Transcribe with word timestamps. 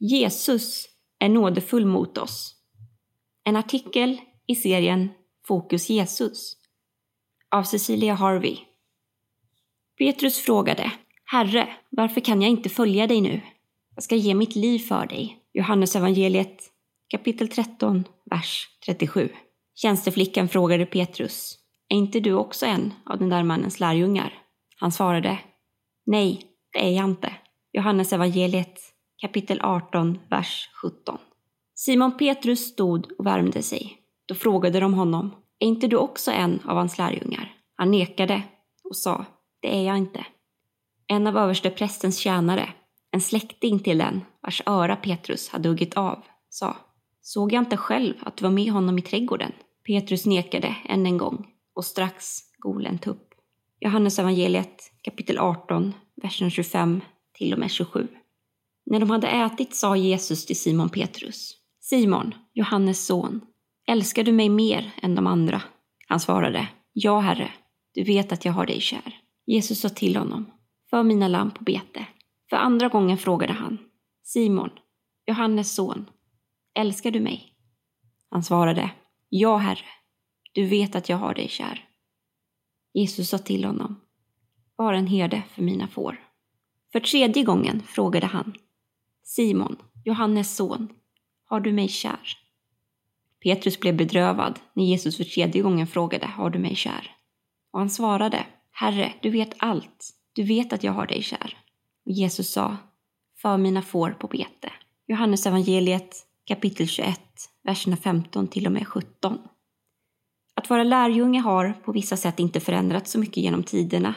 Jesus 0.00 0.86
är 1.18 1.28
nådefull 1.28 1.86
mot 1.86 2.18
oss. 2.18 2.54
En 3.44 3.56
artikel 3.56 4.20
i 4.46 4.54
serien 4.54 5.08
Fokus 5.46 5.90
Jesus 5.90 6.56
av 7.50 7.62
Cecilia 7.62 8.14
Harvey. 8.14 8.58
Petrus 9.98 10.38
frågade 10.38 10.92
Herre, 11.24 11.68
varför 11.90 12.20
kan 12.20 12.42
jag 12.42 12.50
inte 12.50 12.68
följa 12.68 13.06
dig 13.06 13.20
nu? 13.20 13.40
Jag 13.94 14.04
ska 14.04 14.14
ge 14.14 14.34
mitt 14.34 14.56
liv 14.56 14.78
för 14.78 15.06
dig. 15.06 15.38
Johannes 15.52 15.96
evangeliet 15.96 16.62
kapitel 17.08 17.48
13, 17.48 18.04
vers 18.30 18.68
37. 18.86 19.28
Tjänsteflickan 19.74 20.48
frågade 20.48 20.86
Petrus 20.86 21.58
Är 21.88 21.96
inte 21.96 22.20
du 22.20 22.32
också 22.32 22.66
en 22.66 22.94
av 23.06 23.18
den 23.18 23.28
där 23.28 23.42
mannens 23.42 23.80
lärjungar? 23.80 24.34
Han 24.76 24.92
svarade 24.92 25.38
Nej, 26.06 26.42
det 26.72 26.86
är 26.86 26.90
jag 26.90 27.04
inte. 27.04 27.34
Johannes 27.72 28.12
evangeliet 28.12 28.80
kapitel 29.18 29.60
18, 29.62 30.18
vers 30.30 30.70
17. 30.82 31.18
Simon 31.74 32.18
Petrus 32.18 32.60
stod 32.60 33.12
och 33.18 33.26
värmde 33.26 33.62
sig. 33.62 33.98
Då 34.26 34.34
frågade 34.34 34.80
de 34.80 34.94
honom, 34.94 35.34
är 35.58 35.66
inte 35.66 35.86
du 35.86 35.96
också 35.96 36.30
en 36.30 36.60
av 36.64 36.76
hans 36.76 36.98
lärjungar? 36.98 37.54
Han 37.76 37.90
nekade 37.90 38.42
och 38.84 38.96
sa, 38.96 39.24
det 39.60 39.76
är 39.76 39.82
jag 39.82 39.98
inte. 39.98 40.26
En 41.06 41.26
av 41.26 41.36
översteprästens 41.36 42.18
tjänare, 42.18 42.68
en 43.10 43.20
släkting 43.20 43.78
till 43.78 43.98
den 43.98 44.20
vars 44.42 44.62
öra 44.66 44.96
Petrus 44.96 45.48
hade 45.48 45.68
huggit 45.68 45.96
av, 45.96 46.22
sa, 46.48 46.76
såg 47.20 47.52
jag 47.52 47.60
inte 47.60 47.76
själv 47.76 48.14
att 48.20 48.36
du 48.36 48.42
var 48.44 48.50
med 48.50 48.72
honom 48.72 48.98
i 48.98 49.02
trädgården? 49.02 49.52
Petrus 49.86 50.26
nekade 50.26 50.76
än 50.84 51.06
en 51.06 51.18
gång 51.18 51.46
och 51.74 51.84
strax 51.84 52.38
gol 52.58 52.86
en 52.86 52.98
tupp. 52.98 53.34
Johannes 53.80 54.18
evangeliet 54.18 54.92
kapitel 55.02 55.38
18, 55.38 55.94
versen 56.22 56.50
25 56.50 57.00
till 57.32 57.52
och 57.52 57.58
med 57.58 57.70
27. 57.70 58.08
När 58.90 59.00
de 59.00 59.10
hade 59.10 59.28
ätit 59.28 59.74
sa 59.74 59.96
Jesus 59.96 60.46
till 60.46 60.60
Simon 60.60 60.88
Petrus. 60.88 61.54
Simon, 61.80 62.34
Johannes 62.52 63.06
son, 63.06 63.40
älskar 63.86 64.24
du 64.24 64.32
mig 64.32 64.48
mer 64.48 64.94
än 65.02 65.14
de 65.14 65.26
andra? 65.26 65.62
Han 66.06 66.20
svarade, 66.20 66.68
ja 66.92 67.20
herre, 67.20 67.52
du 67.94 68.04
vet 68.04 68.32
att 68.32 68.44
jag 68.44 68.52
har 68.52 68.66
dig 68.66 68.80
kär. 68.80 69.20
Jesus 69.46 69.80
sa 69.80 69.88
till 69.88 70.16
honom, 70.16 70.50
för 70.90 71.02
mina 71.02 71.28
lamm 71.28 71.50
på 71.50 71.64
bete. 71.64 72.06
För 72.50 72.56
andra 72.56 72.88
gången 72.88 73.18
frågade 73.18 73.52
han, 73.52 73.78
Simon, 74.22 74.70
Johannes 75.26 75.74
son, 75.74 76.10
älskar 76.74 77.10
du 77.10 77.20
mig? 77.20 77.54
Han 78.30 78.42
svarade, 78.42 78.90
ja 79.28 79.56
herre, 79.56 79.84
du 80.52 80.66
vet 80.66 80.96
att 80.96 81.08
jag 81.08 81.16
har 81.16 81.34
dig 81.34 81.48
kär. 81.48 81.84
Jesus 82.94 83.28
sa 83.28 83.38
till 83.38 83.64
honom, 83.64 84.00
var 84.76 84.92
en 84.92 85.06
herde 85.06 85.42
för 85.54 85.62
mina 85.62 85.88
får. 85.88 86.20
För 86.92 87.00
tredje 87.00 87.42
gången 87.42 87.82
frågade 87.82 88.26
han, 88.26 88.54
Simon, 89.30 89.76
Johannes 90.04 90.56
son, 90.56 90.88
har 91.44 91.60
du 91.60 91.72
mig 91.72 91.88
kär? 91.88 92.38
Petrus 93.42 93.80
blev 93.80 93.96
bedrövad 93.96 94.58
när 94.72 94.84
Jesus 94.84 95.16
för 95.16 95.24
tredje 95.24 95.62
gången 95.62 95.86
frågade, 95.86 96.26
har 96.26 96.50
du 96.50 96.58
mig 96.58 96.74
kär? 96.74 97.16
Och 97.72 97.78
han 97.78 97.90
svarade, 97.90 98.46
Herre, 98.70 99.12
du 99.22 99.30
vet 99.30 99.54
allt. 99.58 100.10
Du 100.32 100.42
vet 100.42 100.72
att 100.72 100.84
jag 100.84 100.92
har 100.92 101.06
dig 101.06 101.22
kär. 101.22 101.56
Och 102.06 102.12
Jesus 102.12 102.50
sa, 102.50 102.76
för 103.42 103.56
mina 103.56 103.82
får 103.82 104.10
på 104.10 104.26
bete. 104.26 104.72
Johannes 105.06 105.46
evangeliet 105.46 106.16
kapitel 106.44 106.88
21, 106.88 107.20
verserna 107.62 107.96
15 107.96 108.48
till 108.48 108.66
och 108.66 108.72
med 108.72 108.86
17. 108.86 109.38
Att 110.54 110.70
vara 110.70 110.84
lärjunge 110.84 111.40
har 111.40 111.72
på 111.72 111.92
vissa 111.92 112.16
sätt 112.16 112.38
inte 112.38 112.60
förändrats 112.60 113.12
så 113.12 113.18
mycket 113.18 113.36
genom 113.36 113.62
tiderna. 113.62 114.14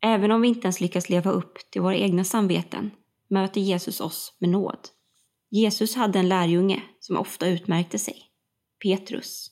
Även 0.00 0.30
om 0.30 0.40
vi 0.40 0.48
inte 0.48 0.66
ens 0.66 0.80
lyckas 0.80 1.10
leva 1.10 1.30
upp 1.30 1.58
till 1.70 1.82
våra 1.82 1.96
egna 1.96 2.24
samveten 2.24 2.90
möter 3.30 3.60
Jesus 3.60 4.00
oss 4.00 4.36
med 4.40 4.50
nåd. 4.50 4.78
Jesus 5.50 5.94
hade 5.94 6.18
en 6.18 6.28
lärjunge 6.28 6.82
som 7.00 7.16
ofta 7.16 7.48
utmärkte 7.48 7.98
sig, 7.98 8.22
Petrus. 8.82 9.50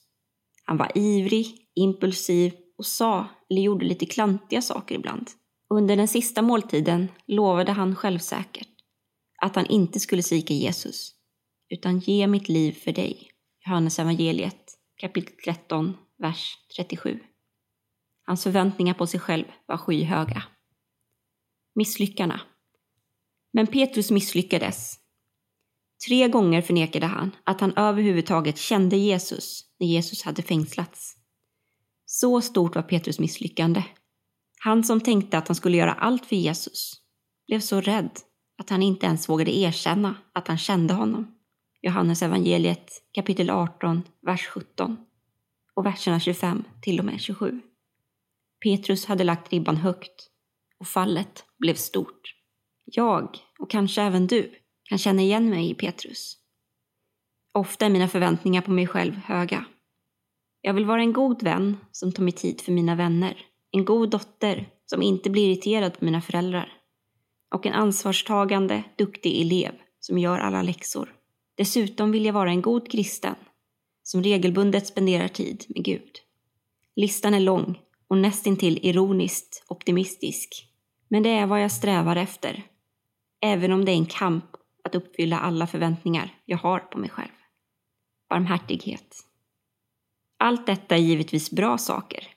Han 0.65 0.77
var 0.77 0.97
ivrig, 0.97 1.67
impulsiv 1.75 2.53
och 2.77 2.85
sa 2.85 3.27
eller 3.49 3.61
gjorde 3.61 3.85
lite 3.85 4.05
klantiga 4.05 4.61
saker 4.61 4.95
ibland. 4.95 5.31
Under 5.69 5.95
den 5.95 6.07
sista 6.07 6.41
måltiden 6.41 7.07
lovade 7.27 7.71
han 7.71 7.95
självsäkert 7.95 8.67
att 9.41 9.55
han 9.55 9.65
inte 9.65 9.99
skulle 9.99 10.23
svika 10.23 10.53
Jesus, 10.53 11.15
utan 11.69 11.99
ge 11.99 12.27
mitt 12.27 12.49
liv 12.49 12.71
för 12.71 12.91
dig. 12.91 13.31
Johannes 13.65 13.99
evangeliet 13.99 14.77
kapitel 15.01 15.35
13, 15.45 15.97
vers 16.17 16.57
37. 16.75 17.19
Hans 18.25 18.43
förväntningar 18.43 18.93
på 18.93 19.07
sig 19.07 19.19
själv 19.19 19.45
var 19.65 19.77
skyhöga. 19.77 20.43
Misslyckarna. 21.75 22.41
Men 23.53 23.67
Petrus 23.67 24.11
misslyckades. 24.11 24.95
Tre 26.07 26.27
gånger 26.27 26.61
förnekade 26.61 27.05
han 27.05 27.35
att 27.43 27.61
han 27.61 27.73
överhuvudtaget 27.77 28.57
kände 28.57 28.97
Jesus 28.97 29.63
när 29.79 29.87
Jesus 29.87 30.23
hade 30.23 30.41
fängslats. 30.41 31.15
Så 32.05 32.41
stort 32.41 32.75
var 32.75 32.83
Petrus 32.83 33.19
misslyckande. 33.19 33.83
Han 34.59 34.83
som 34.83 35.01
tänkte 35.01 35.37
att 35.37 35.47
han 35.47 35.55
skulle 35.55 35.77
göra 35.77 35.93
allt 35.93 36.25
för 36.25 36.35
Jesus 36.35 37.01
blev 37.47 37.59
så 37.59 37.81
rädd 37.81 38.11
att 38.57 38.69
han 38.69 38.83
inte 38.83 39.05
ens 39.05 39.29
vågade 39.29 39.57
erkänna 39.57 40.15
att 40.33 40.47
han 40.47 40.57
kände 40.57 40.93
honom. 40.93 41.35
Johannes 41.81 42.21
evangeliet 42.21 42.91
kapitel 43.11 43.49
18, 43.49 44.03
vers 44.21 44.47
17 44.47 44.97
och 45.73 45.85
verserna 45.85 46.19
25 46.19 46.63
till 46.81 46.99
och 46.99 47.05
med 47.05 47.21
27. 47.21 47.61
Petrus 48.63 49.05
hade 49.05 49.23
lagt 49.23 49.53
ribban 49.53 49.77
högt 49.77 50.29
och 50.79 50.87
fallet 50.87 51.45
blev 51.59 51.75
stort. 51.75 52.36
Jag, 52.91 53.37
och 53.59 53.69
kanske 53.69 54.01
även 54.01 54.27
du, 54.27 54.51
kan 54.83 54.97
känna 54.97 55.21
igen 55.21 55.49
mig 55.49 55.69
i 55.69 55.73
Petrus. 55.73 56.37
Ofta 57.53 57.85
är 57.85 57.89
mina 57.89 58.07
förväntningar 58.07 58.61
på 58.61 58.71
mig 58.71 58.87
själv 58.87 59.15
höga. 59.15 59.65
Jag 60.61 60.73
vill 60.73 60.85
vara 60.85 61.01
en 61.01 61.13
god 61.13 61.43
vän 61.43 61.77
som 61.91 62.11
tar 62.11 62.23
mig 62.23 62.33
tid 62.33 62.61
för 62.61 62.71
mina 62.71 62.95
vänner. 62.95 63.37
En 63.71 63.85
god 63.85 64.09
dotter 64.09 64.69
som 64.85 65.01
inte 65.01 65.29
blir 65.29 65.49
irriterad 65.49 65.99
på 65.99 66.05
mina 66.05 66.21
föräldrar. 66.21 66.73
Och 67.55 67.65
en 67.65 67.73
ansvarstagande, 67.73 68.83
duktig 68.97 69.41
elev 69.41 69.71
som 69.99 70.17
gör 70.17 70.39
alla 70.39 70.61
läxor. 70.61 71.13
Dessutom 71.55 72.11
vill 72.11 72.25
jag 72.25 72.33
vara 72.33 72.49
en 72.49 72.61
god 72.61 72.91
kristen 72.91 73.35
som 74.03 74.23
regelbundet 74.23 74.87
spenderar 74.87 75.27
tid 75.27 75.65
med 75.67 75.83
Gud. 75.83 76.11
Listan 76.95 77.33
är 77.33 77.39
lång 77.39 77.79
och 78.07 78.17
nästintill 78.17 78.79
ironiskt 78.81 79.65
optimistisk. 79.67 80.67
Men 81.07 81.23
det 81.23 81.29
är 81.29 81.45
vad 81.45 81.63
jag 81.63 81.71
strävar 81.71 82.15
efter. 82.15 82.63
Även 83.41 83.71
om 83.71 83.85
det 83.85 83.91
är 83.91 83.95
en 83.95 84.05
kamp 84.05 84.45
att 84.83 84.95
uppfylla 84.95 85.39
alla 85.39 85.67
förväntningar 85.67 86.35
jag 86.45 86.57
har 86.57 86.79
på 86.79 86.97
mig 86.97 87.09
själv. 87.09 87.31
Barmhärtighet. 88.29 89.15
Allt 90.39 90.65
detta 90.65 90.95
är 90.95 90.99
givetvis 90.99 91.51
bra 91.51 91.77
saker. 91.77 92.27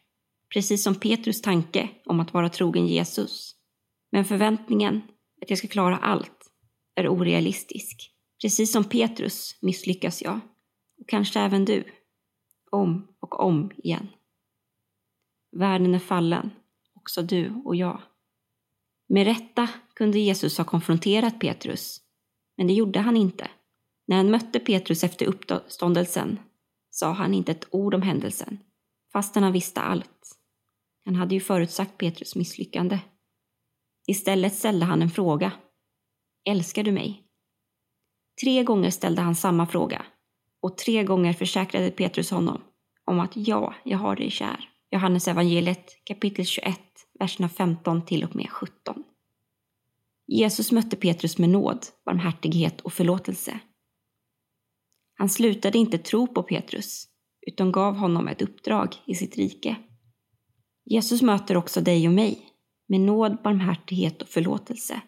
Precis 0.55 0.83
som 0.83 0.95
Petrus 0.95 1.43
tanke 1.43 1.89
om 2.05 2.21
att 2.21 2.35
vara 2.35 2.49
trogen 2.49 2.87
Jesus. 2.87 3.55
Men 4.13 4.25
förväntningen 4.25 5.03
att 5.43 5.51
jag 5.51 5.59
ska 5.59 5.69
klara 5.69 5.99
allt 5.99 6.51
är 6.95 7.09
orealistisk. 7.09 8.13
Precis 8.43 8.73
som 8.73 8.85
Petrus 8.85 9.59
misslyckas 9.63 10.23
jag. 10.23 10.41
Och 11.01 11.09
kanske 11.09 11.41
även 11.41 11.65
du. 11.65 11.85
Om 12.71 13.09
och 13.21 13.41
om 13.41 13.71
igen. 13.77 14.09
Världen 15.57 15.95
är 15.95 15.99
fallen, 15.99 16.51
också 16.95 17.23
du 17.23 17.63
och 17.65 17.77
jag. 17.77 18.03
Med 19.13 19.25
rätta 19.25 19.69
kunde 19.95 20.19
Jesus 20.19 20.59
ha 20.59 20.65
konfronterat 20.65 21.41
Petrus, 21.41 22.01
men 22.57 22.67
det 22.67 22.73
gjorde 22.73 23.01
han 23.01 23.17
inte. 23.17 23.51
När 24.07 24.17
han 24.17 24.31
mötte 24.31 24.61
Petrus 24.61 25.05
efter 25.05 25.27
uppståndelsen 25.27 26.39
sa 26.91 27.13
han 27.13 27.35
inte 27.35 27.53
ett 27.53 27.69
ord 27.71 27.95
om 27.95 28.03
händelsen, 28.03 28.59
fastän 29.13 29.43
han 29.43 29.53
visste 29.53 29.81
allt. 29.81 30.37
Han 31.05 31.17
hade 31.17 31.35
ju 31.35 31.41
förutsagt 31.41 31.99
Petrus 31.99 32.37
misslyckande. 32.37 32.99
Istället 34.07 34.55
ställde 34.55 34.87
han 34.87 35.03
en 35.03 35.11
fråga. 35.11 35.53
Älskar 36.49 36.83
du 36.83 36.93
mig? 36.93 37.23
Tre 38.45 38.63
gånger 38.63 38.91
ställde 38.91 39.23
han 39.23 39.35
samma 39.35 39.67
fråga 39.67 40.07
och 40.63 40.79
tre 40.79 41.05
gånger 41.05 41.33
försäkrade 41.33 41.91
Petrus 41.91 42.31
honom 42.31 42.63
om 43.05 43.21
att 43.21 43.33
ja, 43.35 43.75
jag 43.85 43.99
har 43.99 44.17
dig 44.17 44.31
kär. 44.31 44.69
Johannes 44.91 45.29
evangeliet 45.29 46.05
kapitel 46.05 46.45
21, 46.45 46.81
verserna 47.19 47.49
15 47.49 48.05
till 48.05 48.25
och 48.25 48.37
med 48.37 48.51
17. 48.51 49.05
Jesus 50.33 50.73
mötte 50.73 50.97
Petrus 50.97 51.39
med 51.39 51.49
nåd, 51.49 51.87
barmhärtighet 52.05 52.81
och 52.81 52.93
förlåtelse. 52.93 53.61
Han 55.15 55.29
slutade 55.29 55.79
inte 55.79 55.99
tro 55.99 56.27
på 56.27 56.43
Petrus, 56.43 57.09
utan 57.47 57.73
gav 57.73 57.97
honom 57.97 58.29
ett 58.29 58.43
uppdrag 58.43 58.97
i 59.07 59.15
sitt 59.15 59.37
rike. 59.37 59.77
Jesus 60.85 61.23
möter 61.23 61.57
också 61.57 61.81
dig 61.81 62.09
och 62.09 62.15
mig 62.15 62.47
med 62.89 63.01
nåd, 63.01 63.43
barmhärtighet 63.43 64.23
och 64.23 64.29
förlåtelse 64.29 65.03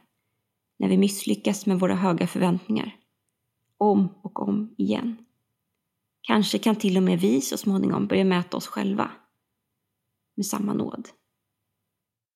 när 0.79 0.89
vi 0.89 0.97
misslyckas 0.97 1.67
med 1.67 1.81
våra 1.81 1.95
höga 1.95 2.27
förväntningar, 2.27 2.97
om 3.79 4.09
och 4.23 4.41
om 4.41 4.75
igen. 4.79 5.17
Kanske 6.21 6.59
kan 6.59 6.77
till 6.77 6.97
och 6.97 7.03
med 7.03 7.21
vi 7.21 7.41
så 7.41 7.57
småningom 7.57 8.07
börja 8.07 8.25
mäta 8.25 8.57
oss 8.57 8.67
själva 8.67 9.11
med 10.37 10.47
samma 10.47 10.75
nåd. 10.75 11.09